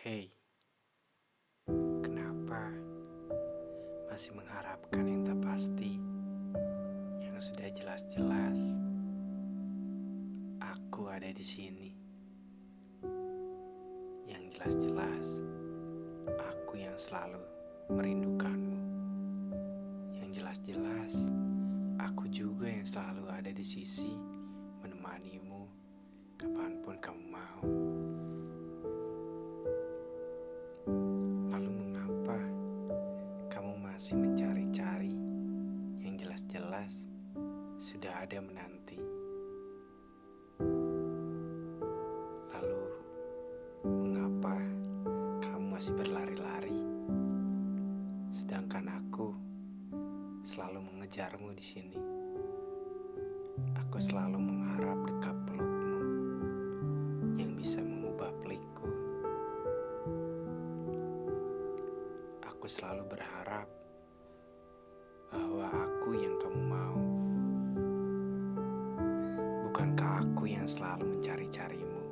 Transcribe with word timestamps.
Hei, 0.00 0.32
kenapa 2.00 2.72
masih 4.08 4.32
mengharapkan 4.32 5.04
yang 5.04 5.28
tak 5.28 5.36
pasti, 5.44 6.00
yang 7.20 7.36
sudah 7.36 7.68
jelas-jelas? 7.68 8.80
Aku 10.64 11.04
ada 11.04 11.28
di 11.28 11.44
sini, 11.44 11.92
yang 14.24 14.48
jelas-jelas 14.48 15.44
aku 16.48 16.80
yang 16.80 16.96
selalu 16.96 17.44
merindukanmu, 17.92 18.80
yang 20.16 20.32
jelas-jelas 20.32 21.28
aku 22.00 22.24
juga 22.32 22.72
yang 22.72 22.88
selalu 22.88 23.28
ada 23.28 23.52
di 23.52 23.68
sisi 23.68 24.16
menemanimu 24.80 25.68
kapan 26.40 26.72
pun 26.80 26.96
kamu 26.96 27.24
mau. 27.28 27.68
Ada 38.20 38.36
menanti? 38.36 39.00
Lalu 42.52 42.84
mengapa 43.88 44.60
kamu 45.40 45.66
masih 45.72 45.96
berlari-lari 45.96 46.84
sedangkan 48.28 48.92
aku 48.92 49.32
selalu 50.44 50.84
mengejarmu 50.84 51.48
di 51.56 51.64
sini? 51.64 51.96
Aku 53.88 53.96
selalu 53.96 54.36
mengharap 54.36 55.00
dekat 55.08 55.36
pelukmu 55.48 56.00
yang 57.40 57.56
bisa 57.56 57.80
mengubah 57.80 58.28
pelikku. 58.44 58.88
Aku 62.44 62.68
selalu 62.68 63.16
berharap 63.16 63.64
bahwa 65.32 65.72
aku 65.72 66.10
yang 66.20 66.36
kamu 66.36 66.49
yang 70.50 70.66
selalu 70.66 71.18
mencari-carimu? 71.18 72.02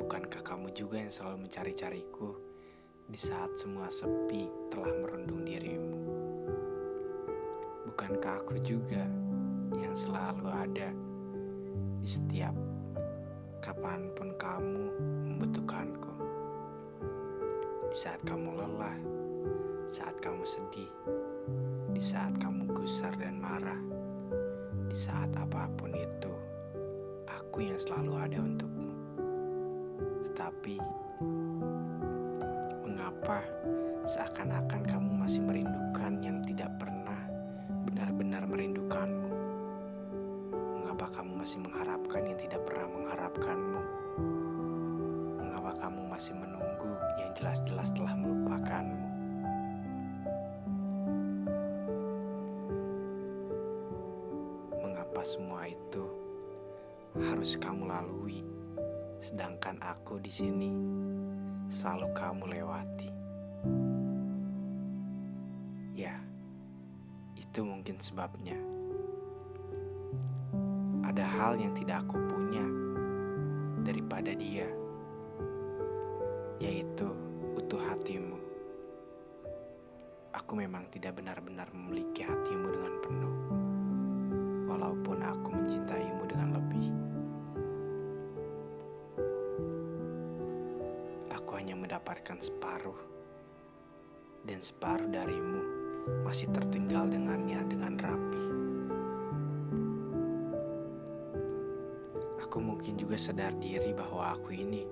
Bukankah 0.00 0.40
kamu 0.40 0.72
juga 0.72 0.96
yang 1.00 1.12
selalu 1.12 1.48
mencari-cariku 1.48 2.32
di 3.04 3.20
saat 3.20 3.52
semua 3.60 3.92
sepi 3.92 4.48
telah 4.72 4.88
merundung 5.04 5.44
dirimu? 5.44 6.00
Bukankah 7.84 8.40
aku 8.40 8.56
juga 8.64 9.04
yang 9.76 9.92
selalu 9.92 10.48
ada 10.48 10.88
di 12.00 12.08
setiap 12.08 12.56
kapan 13.60 14.08
pun 14.16 14.32
kamu 14.40 14.84
membutuhkanku? 15.28 16.14
Di 17.92 17.96
saat 17.96 18.24
kamu 18.24 18.50
lelah, 18.56 18.98
saat 19.86 20.16
kamu 20.24 20.42
sedih, 20.42 20.90
di 21.92 22.02
saat 22.02 22.34
kamu 22.40 22.72
gusar 22.74 23.14
dan 23.14 23.38
marah, 23.38 23.93
saat 24.94 25.34
apa 25.34 25.66
pun 25.74 25.90
itu, 25.90 26.30
aku 27.26 27.66
yang 27.66 27.74
selalu 27.74 28.14
ada 28.14 28.38
untukmu. 28.38 28.94
Tetapi, 30.22 30.78
mengapa 32.86 33.42
seakan-akan 34.06 34.86
kamu 34.86 35.10
masih 35.18 35.42
merindukan 35.42 36.22
yang 36.22 36.38
tidak 36.46 36.70
pernah 36.78 37.26
benar-benar 37.90 38.46
merindukanmu? 38.46 39.34
Mengapa 40.78 41.10
kamu 41.10 41.42
masih 41.42 41.58
mengharapkan 41.58 42.22
yang 42.30 42.38
tidak 42.38 42.62
pernah 42.62 42.86
mengharapkanmu? 42.86 43.82
Mengapa 45.42 45.72
kamu 45.82 46.00
masih 46.06 46.38
menunggu 46.38 46.94
yang 47.18 47.34
jelas-jelas 47.34 47.90
telah 47.98 48.14
melupakanmu? 48.14 49.13
Semua 55.24 55.64
itu 55.64 56.04
harus 57.16 57.56
kamu 57.56 57.88
lalui, 57.88 58.44
sedangkan 59.24 59.80
aku 59.80 60.20
di 60.20 60.28
sini 60.28 60.68
selalu 61.72 62.12
kamu 62.12 62.44
lewati? 62.52 63.10
Ya, 65.96 66.20
itu 67.40 67.64
mungkin 67.64 67.96
sebabnya. 67.96 68.60
Ada 71.08 71.24
hal 71.24 71.56
yang 71.56 71.72
tidak 71.72 72.04
aku 72.04 72.20
punya 72.28 72.66
daripada 73.80 74.36
dia, 74.36 74.68
yaitu 76.60 77.08
utuh 77.56 77.80
hatimu. 77.80 78.36
Aku 80.34 80.52
memang 80.58 80.84
tidak 80.92 81.16
benar-benar 81.16 81.70
memiliki 81.72 82.26
hatimu 82.26 82.66
dengan 82.74 82.94
penuh, 83.00 83.33
walaupun 85.04 85.20
aku 85.20 85.48
mencintaimu 85.52 86.24
dengan 86.24 86.48
lebih. 86.56 86.86
Aku 91.36 91.60
hanya 91.60 91.76
mendapatkan 91.76 92.40
separuh, 92.40 92.96
dan 94.48 94.64
separuh 94.64 95.04
darimu 95.12 95.60
masih 96.24 96.48
tertinggal 96.56 97.04
dengannya 97.04 97.60
dengan 97.68 98.00
rapi. 98.00 98.44
Aku 102.48 102.64
mungkin 102.64 102.96
juga 102.96 103.20
sadar 103.20 103.52
diri 103.60 103.92
bahwa 103.92 104.32
aku 104.32 104.56
ini 104.56 104.88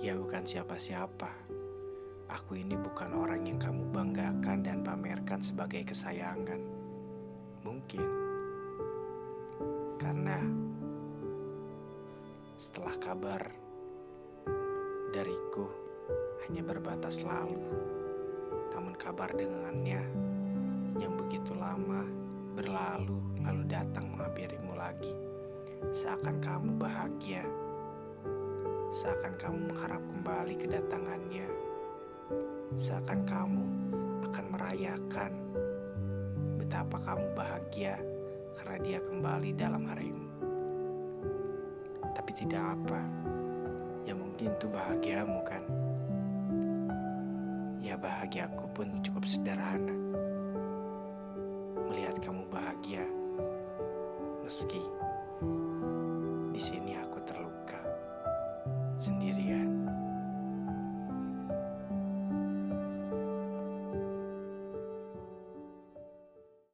ya 0.00 0.16
bukan 0.16 0.48
siapa-siapa. 0.48 1.28
Aku 2.40 2.56
ini 2.56 2.72
bukan 2.72 3.12
orang 3.12 3.44
yang 3.44 3.60
kamu 3.60 3.92
banggakan 3.92 4.64
dan 4.64 4.80
pamerkan 4.80 5.44
sebagai 5.44 5.84
kesayangan. 5.84 6.56
Mungkin 7.60 8.21
karena 10.12 10.44
setelah 12.60 12.92
kabar 13.00 13.48
dariku 15.08 15.64
hanya 16.44 16.60
berbatas 16.60 17.24
lalu, 17.24 17.64
namun 18.76 18.92
kabar 18.92 19.32
dengannya 19.32 20.04
yang 21.00 21.16
begitu 21.16 21.56
lama 21.56 22.04
berlalu 22.52 23.24
lalu 23.40 23.64
datang 23.64 24.12
menghampirimu 24.12 24.76
lagi. 24.76 25.16
Seakan 25.96 26.44
kamu 26.44 26.76
bahagia, 26.76 27.48
seakan 28.92 29.32
kamu 29.40 29.72
mengharap 29.72 30.04
kembali 30.12 30.54
kedatangannya, 30.60 31.48
seakan 32.76 33.24
kamu 33.24 33.64
akan 34.28 34.44
merayakan 34.52 35.32
betapa 36.60 37.00
kamu 37.00 37.26
bahagia 37.32 38.11
karena 38.62 38.78
dia 38.78 38.98
kembali 39.02 39.50
dalam 39.58 39.82
harimu. 39.90 40.26
Tapi 42.14 42.30
tidak 42.30 42.62
apa, 42.62 43.02
ya 44.06 44.14
mungkin 44.14 44.54
itu 44.54 44.70
bahagiamu 44.70 45.42
kan? 45.42 45.62
Ya 47.82 47.98
bahagiaku 47.98 48.70
pun 48.70 48.94
cukup 49.02 49.26
sederhana. 49.26 49.98
Melihat 51.90 52.22
kamu 52.22 52.46
bahagia, 52.46 53.02
meski 54.46 54.78
di 56.54 56.60
sini 56.62 56.94
aku 57.02 57.18
terluka 57.26 57.82
sendirian. 58.94 59.81